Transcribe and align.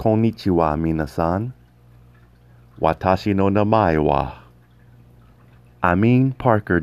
Konnichiwa 0.00 0.76
minasan. 0.78 1.52
Watashi 2.80 3.34
no 3.34 3.50
namae 3.50 3.98
wa 3.98 4.32
Amin 5.82 6.32
Parker. 6.32 6.80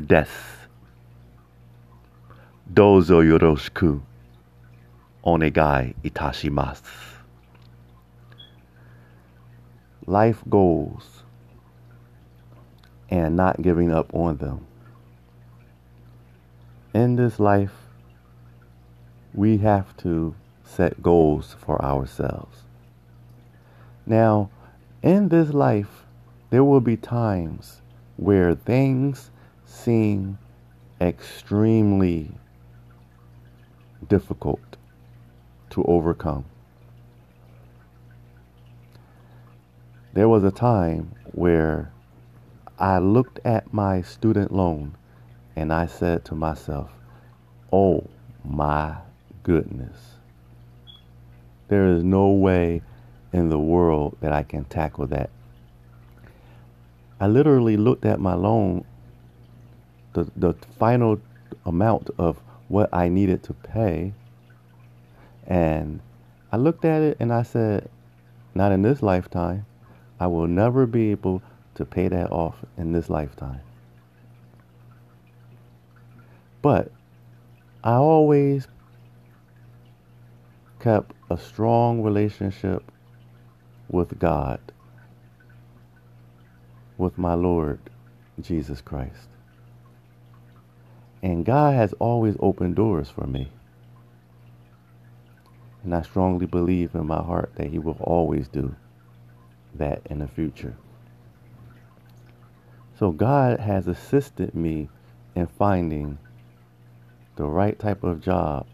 Dozo 2.72 3.22
yoroshiku. 3.24 4.00
Onegai 5.24 5.96
itashimasu. 6.04 6.84
Life 10.06 10.44
goals 10.48 11.24
and 13.10 13.34
not 13.34 13.60
giving 13.60 13.90
up 13.92 14.14
on 14.14 14.36
them. 14.36 14.64
In 16.94 17.16
this 17.16 17.40
life, 17.40 17.74
we 19.34 19.58
have 19.58 19.96
to 19.96 20.36
set 20.62 21.02
goals 21.02 21.56
for 21.58 21.82
ourselves. 21.84 22.67
Now, 24.08 24.48
in 25.02 25.28
this 25.28 25.52
life, 25.52 26.06
there 26.48 26.64
will 26.64 26.80
be 26.80 26.96
times 26.96 27.82
where 28.16 28.54
things 28.54 29.30
seem 29.66 30.38
extremely 30.98 32.30
difficult 34.08 34.78
to 35.70 35.84
overcome. 35.84 36.46
There 40.14 40.28
was 40.28 40.42
a 40.42 40.50
time 40.50 41.14
where 41.32 41.92
I 42.78 43.00
looked 43.00 43.40
at 43.44 43.74
my 43.74 44.00
student 44.00 44.50
loan 44.50 44.96
and 45.54 45.70
I 45.70 45.84
said 45.84 46.24
to 46.24 46.34
myself, 46.34 46.90
oh 47.70 48.08
my 48.42 48.96
goodness, 49.42 50.16
there 51.68 51.86
is 51.88 52.02
no 52.02 52.30
way 52.30 52.80
in 53.32 53.48
the 53.48 53.58
world 53.58 54.16
that 54.20 54.32
I 54.32 54.42
can 54.42 54.64
tackle 54.64 55.06
that. 55.08 55.30
I 57.20 57.26
literally 57.26 57.76
looked 57.76 58.04
at 58.04 58.20
my 58.20 58.34
loan, 58.34 58.84
the, 60.12 60.30
the 60.36 60.54
final 60.78 61.20
amount 61.66 62.10
of 62.18 62.40
what 62.68 62.88
I 62.92 63.08
needed 63.08 63.42
to 63.44 63.52
pay, 63.54 64.12
and 65.46 66.00
I 66.52 66.56
looked 66.56 66.84
at 66.84 67.02
it 67.02 67.16
and 67.20 67.32
I 67.32 67.42
said, 67.42 67.88
not 68.54 68.72
in 68.72 68.82
this 68.82 69.02
lifetime. 69.02 69.66
I 70.20 70.26
will 70.26 70.46
never 70.46 70.86
be 70.86 71.10
able 71.10 71.42
to 71.74 71.84
pay 71.84 72.08
that 72.08 72.32
off 72.32 72.56
in 72.76 72.92
this 72.92 73.08
lifetime. 73.08 73.60
But 76.60 76.90
I 77.84 77.92
always 77.92 78.66
kept 80.80 81.12
a 81.30 81.38
strong 81.38 82.02
relationship 82.02 82.82
with 83.88 84.18
God, 84.18 84.60
with 86.96 87.18
my 87.18 87.34
Lord 87.34 87.80
Jesus 88.40 88.80
Christ. 88.80 89.28
And 91.22 91.44
God 91.44 91.74
has 91.74 91.92
always 91.94 92.36
opened 92.40 92.76
doors 92.76 93.10
for 93.10 93.26
me. 93.26 93.50
And 95.84 95.94
I 95.94 96.02
strongly 96.02 96.46
believe 96.46 96.94
in 96.94 97.06
my 97.06 97.22
heart 97.22 97.52
that 97.56 97.68
He 97.68 97.78
will 97.78 97.98
always 98.00 98.48
do 98.48 98.74
that 99.74 100.02
in 100.06 100.18
the 100.18 100.28
future. 100.28 100.76
So 102.98 103.12
God 103.12 103.60
has 103.60 103.86
assisted 103.86 104.54
me 104.54 104.88
in 105.34 105.46
finding 105.46 106.18
the 107.36 107.46
right 107.46 107.78
type 107.78 108.02
of 108.02 108.20
job 108.20 108.66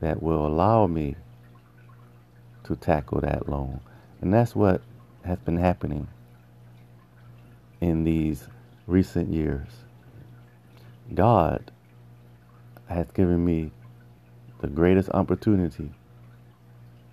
that 0.00 0.22
will 0.22 0.46
allow 0.46 0.86
me 0.86 1.16
to 2.64 2.76
tackle 2.76 3.20
that 3.22 3.48
loan. 3.48 3.80
And 4.20 4.32
that's 4.34 4.54
what 4.54 4.82
has 5.24 5.38
been 5.38 5.56
happening 5.56 6.08
in 7.80 8.04
these 8.04 8.48
recent 8.86 9.32
years. 9.32 9.68
God 11.14 11.70
has 12.86 13.06
given 13.12 13.44
me 13.44 13.70
the 14.60 14.66
greatest 14.66 15.10
opportunity 15.10 15.90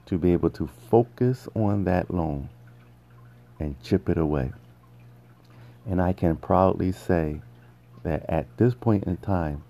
to 0.08 0.18
be 0.18 0.34
able 0.34 0.50
to 0.52 0.70
focus 0.90 1.48
on 1.56 1.84
that 1.86 2.12
loan 2.14 2.50
and 3.60 3.82
chip 3.84 4.10
it 4.10 4.18
away. 4.18 4.52
And 5.86 6.02
I 6.02 6.14
can 6.14 6.36
proudly 6.36 6.92
say 6.92 7.42
that 8.04 8.28
at 8.30 8.58
this 8.58 8.74
point 8.74 9.04
in 9.06 9.18
time, 9.18 9.64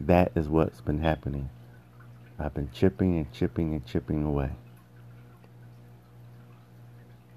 that 0.00 0.32
is 0.36 0.48
what's 0.48 0.80
been 0.80 1.00
happening. 1.00 1.50
I've 2.38 2.54
been 2.54 2.70
chipping 2.72 3.16
and 3.16 3.32
chipping 3.32 3.74
and 3.74 3.84
chipping 3.84 4.24
away. 4.24 4.50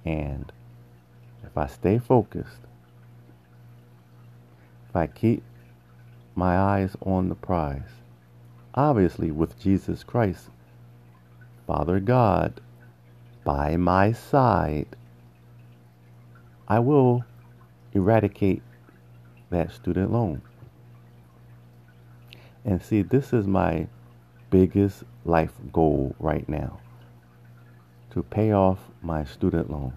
And 0.05 0.51
if 1.43 1.57
I 1.57 1.67
stay 1.67 1.99
focused, 1.99 2.61
if 4.89 4.95
I 4.95 5.07
keep 5.07 5.43
my 6.35 6.57
eyes 6.57 6.95
on 7.01 7.29
the 7.29 7.35
prize, 7.35 8.01
obviously 8.73 9.31
with 9.31 9.59
Jesus 9.59 10.03
Christ, 10.03 10.49
Father 11.67 11.99
God, 11.99 12.59
by 13.43 13.77
my 13.77 14.11
side, 14.11 14.95
I 16.67 16.79
will 16.79 17.23
eradicate 17.93 18.63
that 19.49 19.71
student 19.71 20.11
loan. 20.11 20.41
And 22.63 22.81
see, 22.81 23.01
this 23.01 23.33
is 23.33 23.47
my 23.47 23.87
biggest 24.49 25.03
life 25.25 25.53
goal 25.71 26.15
right 26.19 26.47
now 26.47 26.79
to 28.11 28.23
pay 28.23 28.53
off 28.53 28.79
my 29.01 29.23
student 29.23 29.69
loan. 29.69 29.93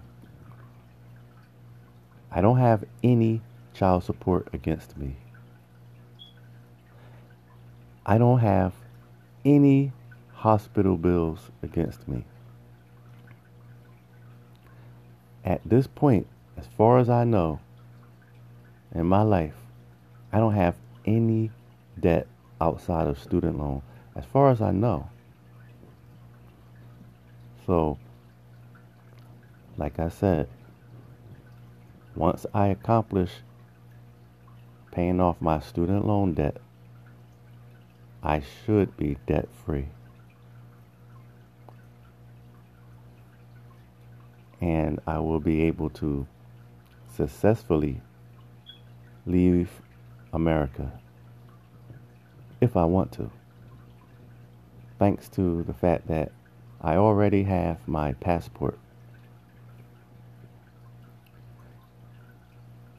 I 2.31 2.41
don't 2.41 2.57
have 2.57 2.83
any 3.03 3.41
child 3.73 4.03
support 4.03 4.47
against 4.53 4.97
me. 4.97 5.15
I 8.05 8.17
don't 8.17 8.39
have 8.39 8.73
any 9.43 9.91
hospital 10.33 10.95
bills 10.97 11.51
against 11.63 12.07
me. 12.07 12.23
At 15.43 15.61
this 15.65 15.87
point, 15.87 16.27
as 16.57 16.67
far 16.77 16.99
as 16.99 17.09
I 17.09 17.23
know, 17.23 17.59
in 18.93 19.05
my 19.05 19.21
life, 19.21 19.55
I 20.31 20.39
don't 20.39 20.53
have 20.53 20.75
any 21.05 21.51
debt 21.99 22.27
outside 22.61 23.07
of 23.07 23.19
student 23.19 23.59
loan, 23.59 23.81
as 24.15 24.25
far 24.25 24.49
as 24.51 24.61
I 24.61 24.71
know. 24.71 25.09
So, 27.65 27.97
like 29.77 29.99
I 29.99 30.09
said, 30.09 30.47
once 32.15 32.45
I 32.53 32.67
accomplish 32.67 33.31
paying 34.91 35.19
off 35.19 35.41
my 35.41 35.59
student 35.59 36.07
loan 36.07 36.33
debt, 36.33 36.57
I 38.23 38.41
should 38.41 38.95
be 38.97 39.17
debt 39.27 39.49
free. 39.65 39.87
And 44.61 44.99
I 45.05 45.19
will 45.19 45.41
be 45.41 45.63
able 45.63 45.89
to 45.91 46.25
successfully 47.13 48.01
leave 49.25 49.69
America 50.33 50.99
if 52.61 52.75
I 52.75 52.85
want 52.85 53.11
to. 53.13 53.29
Thanks 54.97 55.27
to 55.29 55.63
the 55.63 55.73
fact 55.73 56.07
that 56.07 56.31
I 56.81 56.95
already 56.95 57.43
have 57.43 57.85
my 57.87 58.13
passport. 58.13 58.79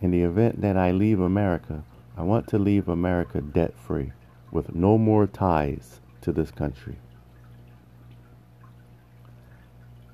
In 0.01 0.11
the 0.11 0.23
event 0.23 0.61
that 0.61 0.77
I 0.77 0.91
leave 0.91 1.21
America, 1.21 1.83
I 2.17 2.23
want 2.23 2.47
to 2.49 2.59
leave 2.59 2.89
America 2.89 3.41
debt 3.41 3.75
free 3.79 4.13
with 4.51 4.75
no 4.75 4.99
more 4.99 5.27
ties 5.27 6.01
to 6.21 6.33
this 6.33 6.51
country. 6.51 6.97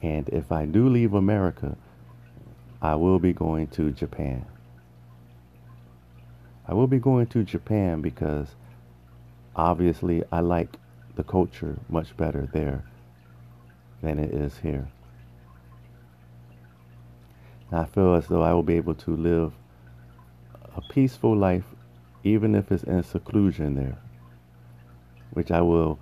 And 0.00 0.29
if 0.29 0.50
I 0.50 0.67
do 0.67 0.88
leave 0.88 1.14
America, 1.14 1.76
I 2.81 2.96
will 2.96 3.19
be 3.19 3.32
going 3.32 3.69
to 3.69 3.90
Japan. 3.93 4.44
I 6.67 6.75
will 6.75 6.88
be 6.88 6.99
going 6.99 7.26
to 7.29 7.44
Japan 7.44 8.00
because 8.00 8.55
obviously 9.55 10.23
I 10.32 10.40
like 10.40 10.76
the 11.17 11.25
culture 11.25 11.79
much 11.88 12.17
better 12.17 12.49
there 12.52 12.84
than 14.00 14.19
it 14.19 14.32
is 14.32 14.58
here. 14.58 14.88
And 17.70 17.81
I 17.81 17.84
feel 17.84 18.14
as 18.14 18.26
though 18.26 18.43
I 18.43 18.52
will 18.52 18.62
be 18.62 18.76
able 18.76 18.94
to 18.94 19.17
live 19.17 19.52
a 20.76 20.80
peaceful 20.80 21.36
life 21.36 21.64
even 22.24 22.54
if 22.54 22.72
it's 22.72 22.84
in 22.84 23.02
seclusion 23.02 23.74
there, 23.74 23.98
which 25.32 25.50
I 25.50 25.60
will 25.60 25.98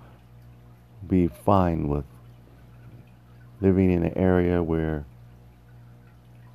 be 1.07 1.27
fine 1.27 1.87
with 1.87 2.05
living 3.61 3.91
in 3.91 4.03
an 4.03 4.17
area 4.17 4.61
where 4.63 5.05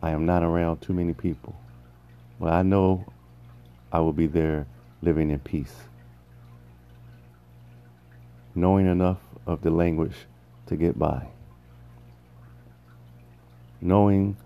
I 0.02 0.10
am 0.10 0.26
not 0.26 0.42
around 0.42 0.80
too 0.82 0.92
many 0.92 1.14
people. 1.14 1.56
But 2.40 2.52
I 2.52 2.62
know 2.62 3.06
I 3.92 4.00
will 4.00 4.12
be 4.12 4.26
there 4.26 4.66
living 5.02 5.30
in 5.30 5.40
peace. 5.40 5.74
Knowing 8.54 8.86
enough 8.86 9.20
of 9.46 9.62
the 9.62 9.70
language 9.70 10.26
to 10.66 10.76
get 10.76 10.98
by. 10.98 11.26
knowing 13.80 14.36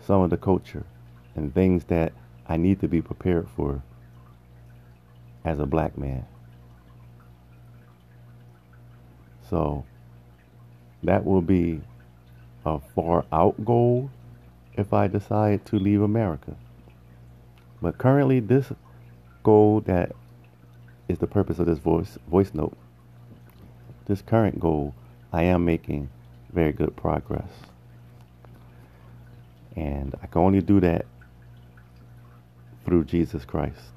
some 0.00 0.20
of 0.22 0.30
the 0.30 0.36
culture 0.36 0.84
and 1.34 1.52
things 1.54 1.84
that 1.84 2.12
I 2.48 2.56
need 2.56 2.80
to 2.80 2.88
be 2.88 3.02
prepared 3.02 3.48
for 3.56 3.82
as 5.44 5.58
a 5.58 5.66
black 5.66 5.96
man. 5.96 6.24
So 9.48 9.84
that 11.02 11.24
will 11.24 11.42
be 11.42 11.80
a 12.64 12.80
far 12.94 13.24
out 13.32 13.64
goal 13.64 14.10
if 14.74 14.92
I 14.92 15.06
decide 15.06 15.64
to 15.66 15.78
leave 15.78 16.02
America. 16.02 16.56
But 17.80 17.98
currently, 17.98 18.40
this 18.40 18.72
goal 19.42 19.80
that 19.82 20.12
is 21.08 21.18
the 21.18 21.26
purpose 21.26 21.58
of 21.58 21.66
this 21.66 21.78
voice 21.78 22.18
voice 22.28 22.52
note. 22.54 22.76
This 24.06 24.22
current 24.22 24.58
goal, 24.60 24.94
I 25.32 25.44
am 25.44 25.64
making 25.64 26.10
very 26.52 26.72
good 26.72 26.96
progress. 26.96 27.50
And 29.76 30.14
I 30.22 30.26
can 30.26 30.42
only 30.42 30.62
do 30.62 30.80
that 30.80 31.06
through 32.86 33.04
Jesus 33.04 33.44
Christ. 33.44 33.92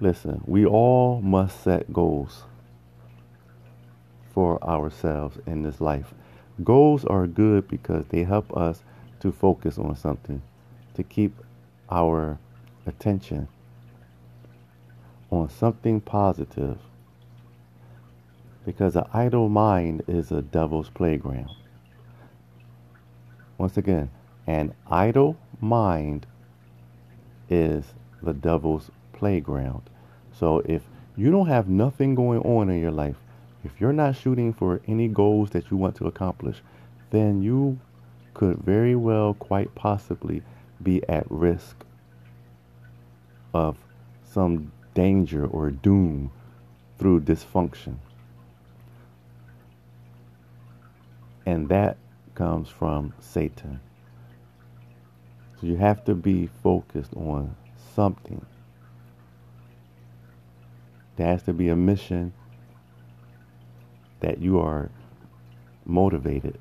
Listen, 0.00 0.42
we 0.44 0.66
all 0.66 1.20
must 1.20 1.62
set 1.62 1.92
goals 1.92 2.42
for 4.34 4.62
ourselves 4.64 5.38
in 5.46 5.62
this 5.62 5.80
life. 5.80 6.12
Goals 6.64 7.04
are 7.04 7.26
good 7.26 7.68
because 7.68 8.04
they 8.08 8.24
help 8.24 8.54
us 8.56 8.82
to 9.20 9.30
focus 9.30 9.78
on 9.78 9.94
something, 9.94 10.42
to 10.94 11.02
keep 11.02 11.32
our 11.90 12.38
attention 12.86 13.46
on 15.30 15.48
something 15.48 16.00
positive. 16.00 16.78
Because 18.66 18.96
an 18.96 19.04
idle 19.12 19.48
mind 19.48 20.02
is 20.08 20.32
a 20.32 20.42
devil's 20.42 20.90
playground. 20.90 21.50
Once 23.58 23.76
again, 23.76 24.10
an 24.46 24.74
idle 24.90 25.36
mind 25.60 26.26
is 27.48 27.84
the 28.22 28.32
devil's 28.32 28.90
playground. 29.12 29.82
So 30.32 30.60
if 30.64 30.82
you 31.16 31.30
don't 31.30 31.48
have 31.48 31.68
nothing 31.68 32.14
going 32.14 32.40
on 32.40 32.70
in 32.70 32.80
your 32.80 32.92
life, 32.92 33.16
if 33.64 33.80
you're 33.80 33.92
not 33.92 34.16
shooting 34.16 34.52
for 34.52 34.80
any 34.86 35.08
goals 35.08 35.50
that 35.50 35.70
you 35.70 35.76
want 35.76 35.96
to 35.96 36.06
accomplish, 36.06 36.62
then 37.10 37.42
you 37.42 37.78
could 38.32 38.58
very 38.58 38.94
well, 38.94 39.34
quite 39.34 39.74
possibly, 39.74 40.42
be 40.82 41.06
at 41.08 41.30
risk 41.30 41.84
of 43.52 43.76
some 44.24 44.72
danger 44.94 45.44
or 45.46 45.70
doom 45.70 46.30
through 46.98 47.20
dysfunction. 47.20 47.96
And 51.44 51.68
that 51.68 51.96
comes 52.34 52.68
from 52.68 53.12
Satan. 53.20 53.80
So 55.60 55.66
you 55.66 55.76
have 55.76 56.04
to 56.06 56.14
be 56.14 56.48
focused 56.62 57.12
on 57.14 57.54
something. 57.94 58.46
There 61.16 61.26
has 61.26 61.42
to 61.42 61.52
be 61.52 61.68
a 61.68 61.76
mission 61.76 62.32
that 64.20 64.40
you 64.40 64.58
are 64.58 64.90
motivated 65.84 66.58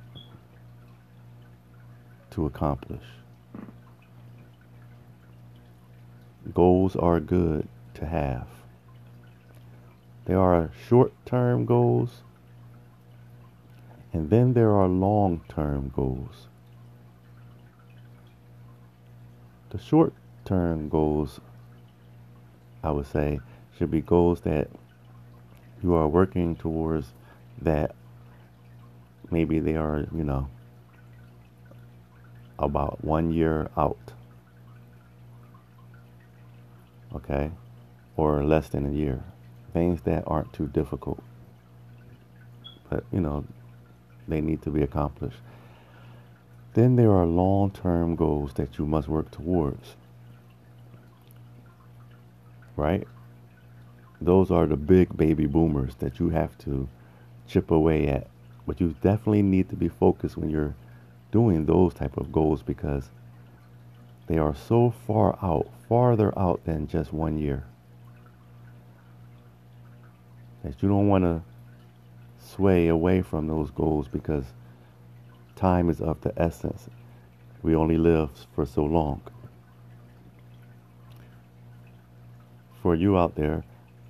to 2.32 2.46
accomplish. 2.46 3.04
Goals 6.54 6.98
are 6.98 7.22
good 7.22 7.70
to 7.94 8.06
have. 8.06 8.48
There 10.26 10.40
are 10.40 10.72
short 10.90 11.14
term 11.26 11.66
goals, 11.66 12.24
and 14.12 14.30
then 14.30 14.54
there 14.54 14.72
are 14.72 14.90
long 14.90 15.42
term 15.48 15.94
goals. 15.96 16.49
The 19.70 19.78
short 19.78 20.14
term 20.46 20.90
goals, 20.90 21.40
I 22.84 22.92
would 22.92 23.08
say, 23.08 23.40
should 23.78 23.92
be 23.92 24.02
goals 24.02 24.42
that 24.42 24.68
you 25.84 25.94
are 25.94 26.08
working 26.08 26.56
towards 26.56 27.14
that 27.62 27.96
maybe 29.32 29.60
they 29.60 29.76
are, 29.76 30.06
you 30.16 30.24
know, 30.24 30.50
about 32.58 33.04
one 33.04 33.32
year 33.32 33.70
out. 33.78 33.98
Okay? 37.16 37.52
Or 38.18 38.44
less 38.44 38.70
than 38.70 38.86
a 38.86 38.92
year. 38.92 39.24
Things 39.72 40.02
that 40.02 40.24
aren't 40.28 40.52
too 40.52 40.68
difficult. 40.68 41.24
But, 42.90 43.04
you 43.12 43.22
know, 43.22 43.46
they 44.28 44.42
need 44.42 44.62
to 44.64 44.72
be 44.72 44.82
accomplished. 44.82 45.38
Then 46.80 46.96
there 46.96 47.12
are 47.12 47.26
long 47.26 47.72
term 47.72 48.16
goals 48.16 48.54
that 48.54 48.78
you 48.78 48.86
must 48.86 49.10
work 49.10 49.32
towards. 49.32 49.98
Right? 52.78 53.06
Those 54.22 54.50
are 54.50 54.66
the 54.66 54.78
big 54.78 55.18
baby 55.18 55.46
boomers 55.46 55.96
that 55.96 56.22
you 56.22 56.30
have 56.30 56.58
to 56.60 56.88
chip 57.50 57.70
away 57.70 58.08
at. 58.08 58.28
But 58.66 58.80
you 58.80 58.96
definitely 59.02 59.42
need 59.42 59.68
to 59.72 59.76
be 59.76 59.90
focused 59.90 60.38
when 60.38 60.50
you're 60.50 60.74
doing 61.34 61.66
those 61.66 61.94
type 61.94 62.16
of 62.16 62.32
goals 62.32 62.64
because 62.64 63.10
they 64.28 64.38
are 64.38 64.56
so 64.56 64.90
far 65.06 65.38
out, 65.44 65.68
farther 65.90 66.32
out 66.40 66.64
than 66.64 66.88
just 66.88 67.12
one 67.12 67.38
year. 67.38 67.66
That 70.64 70.82
you 70.82 70.88
don't 70.88 71.10
want 71.10 71.26
to 71.26 71.42
sway 72.40 72.88
away 72.88 73.22
from 73.22 73.48
those 73.48 73.70
goals 73.70 74.08
because 74.08 74.46
time 75.60 75.90
is 75.90 76.00
of 76.00 76.22
the 76.22 76.32
essence. 76.42 76.88
We 77.62 77.76
only 77.76 77.98
live 77.98 78.30
for 78.56 78.66
so 78.66 78.86
long. 78.86 79.22
For 82.82 82.96
you 82.96 83.18
out 83.18 83.36
there, 83.36 83.66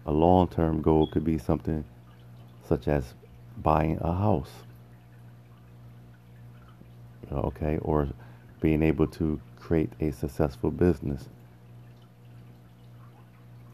a 0.05 0.11
long 0.11 0.47
term 0.47 0.81
goal 0.81 1.07
could 1.07 1.23
be 1.23 1.39
something 1.39 1.83
such 2.67 2.87
as 2.87 3.15
buying 3.57 3.97
a 4.01 4.13
house. 4.13 4.51
Okay, 7.31 7.79
or 7.81 8.09
being 8.61 8.83
able 8.83 9.07
to 9.07 9.41
create 9.59 9.91
a 9.99 10.11
successful 10.11 10.69
business. 10.69 11.29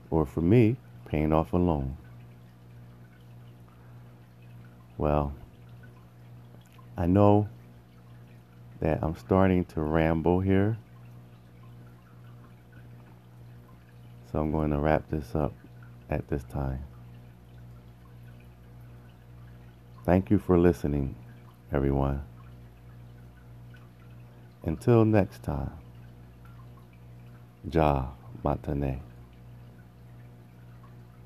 Or 0.10 0.25
for 0.25 0.42
me, 0.42 0.78
paying 1.06 1.33
off 1.33 1.51
a 1.51 1.57
loan. 1.57 1.98
Well, 4.98 5.33
I 6.97 7.06
know 7.06 7.50
that 8.85 8.99
I'm 9.01 9.15
starting 9.15 9.65
to 9.65 9.81
ramble 9.81 10.42
here. 10.42 10.77
So 14.31 14.37
I'm 14.39 14.51
going 14.51 14.69
to 14.69 14.77
wrap 14.77 15.09
this 15.09 15.33
up 15.33 15.54
at 16.07 16.27
this 16.27 16.44
time. 16.44 16.83
Thank 20.04 20.30
you 20.30 20.37
for 20.37 20.59
listening, 20.59 21.15
everyone. 21.73 22.21
Until 24.63 25.04
next 25.04 25.42
time, 25.42 25.71
Ja 27.71 28.09
Matane. 28.44 28.99